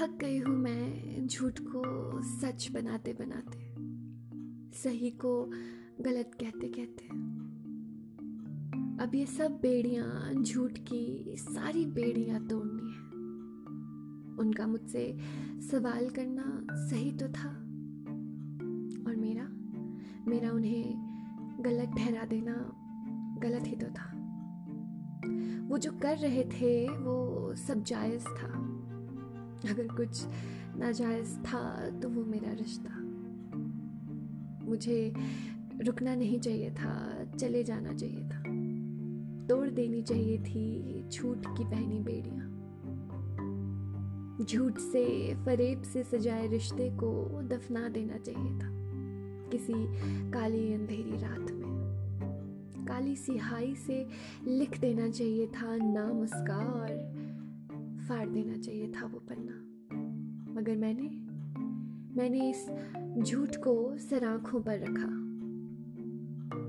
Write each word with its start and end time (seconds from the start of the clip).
थक 0.00 0.18
गई 0.20 0.38
हूँ 0.38 0.56
मैं 0.56 1.26
झूठ 1.26 1.60
को 1.60 1.82
सच 2.22 2.70
बनाते 2.72 3.12
बनाते। 3.12 3.74
सही 4.78 5.10
को 5.10 5.50
गलत 6.00 6.30
कहते 6.40 6.68
कहते। 6.68 7.06
अब 9.04 9.14
ये 9.14 9.26
सब 9.26 9.58
बेड़ियाँ, 9.62 10.34
झूठ 10.42 10.72
की 10.72 11.24
सारी 11.38 11.86
बेड़ियाँ 11.86 12.46
तोड़नी 12.46 12.92
है। 12.92 12.98
उनका 14.36 14.66
मुझसे 14.66 15.18
सवाल 15.60 16.10
करना 16.10 16.66
सही 16.72 17.12
तो 17.12 17.28
था। 17.28 17.48
और 19.06 19.16
मेरा 19.16 19.48
मेरा 20.30 20.50
उन्हें 20.52 20.84
गलत 21.60 21.88
ठहरा 21.98 22.24
देना 22.24 22.54
गलत 23.42 23.66
ही 23.66 23.76
तो 23.76 23.86
था। 23.86 24.12
वो 25.66 25.78
जो 25.78 25.92
कर 25.92 26.16
रहे 26.16 26.44
थे, 26.44 26.88
वो 26.88 27.54
सब 27.54 27.84
जायज़ 27.84 28.24
था। 28.24 28.65
अगर 29.64 29.88
कुछ 29.88 30.26
नाजायज़ 30.76 31.38
था 31.38 31.90
तो 31.90 32.08
वो 32.08 32.24
मेरा 32.24 32.52
रिश्ता। 32.52 33.06
मुझे 34.66 35.14
रुकना 35.86 36.14
नहीं 36.14 36.40
चाहिए 36.40 36.70
था, 36.70 37.24
चले 37.38 37.64
जाना 37.64 37.92
चाहिए 37.92 38.22
था। 38.22 38.42
तोड़ 39.46 39.68
देनी 39.68 40.02
चाहिए 40.02 40.38
थी 40.38 41.02
झूठ 41.08 41.38
की 41.38 41.64
पहनी 41.64 42.00
बेड़ियाँ। 42.00 42.52
झूठ 44.44 44.78
से, 44.78 45.34
फरेब 45.34 45.82
से 45.82 46.02
सजाए 46.02 46.46
रिश्ते 46.46 46.90
को 46.90 47.42
दफना 47.42 47.88
देना 47.88 48.18
चाहिए 48.18 48.58
था। 48.58 48.76
किसी 49.50 49.74
काली 50.30 50.74
अंधेरी 50.74 51.16
रात 51.16 51.50
में। 51.50 51.66
काली 52.88 53.16
सिहाई 53.16 53.74
से 53.74 54.06
लिख 54.48 54.80
देना 54.80 55.08
चाहिए 55.08 55.46
था 55.46 55.76
नाम 55.76 56.20
उसका 56.20 56.56
और 56.56 57.25
फाड़ 58.08 58.28
देना 58.28 58.56
चाहिए 58.56 58.88
था 58.88 59.06
वो 59.06 59.18
पन्ना। 59.18 59.62
मगर 60.60 60.76
मैंने 60.76 61.26
मैंने 62.16 62.50
इस 62.50 62.68
झूठ 63.22 63.56
को 63.56 63.96
सराखों 63.96 64.60
पर 64.60 64.78
रखा। 64.78 65.26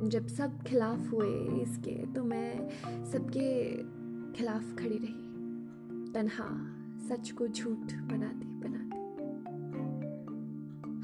जब 0.07 0.27
सब 0.27 0.63
खिलाफ 0.63 1.11
हुए 1.11 1.61
इसके 1.61 2.13
तो 2.13 2.23
मैं 2.23 2.69
सबके 3.05 3.77
खिलाफ 4.33 4.75
खड़ी 4.75 4.97
रही। 4.97 5.27
तन्हा, 6.11 6.75
सच 7.09 7.31
को 7.31 7.47
झूठ 7.47 7.93
बनाती 7.93 8.47
बनाती। 8.47 8.97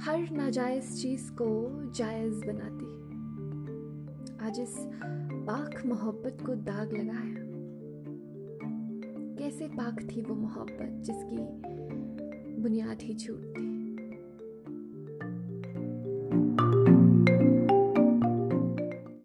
हर 0.03 0.31
नाजायज 0.31 1.02
चीज़ 1.02 1.31
को 1.31 1.70
जायज़ 1.92 2.45
बनाती। 2.45 3.03
आज 4.45 4.59
इस 4.59 4.75
पाक 5.47 5.86
मोहब्बत 5.86 6.38
को 6.45 6.56
दाग 6.56 6.94
लगाया 6.94 7.53
कैसे 9.44 9.68
पाक 9.68 9.98
थी 10.02 10.22
वो 10.22 10.36
मोहब्बत 10.36 11.04
जिसकी 11.06 11.38
बुनियाद 12.62 13.02
ही 13.02 13.14
छूट 13.14 13.42
थी। 13.58 13.73